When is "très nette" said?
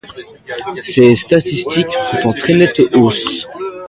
2.33-2.79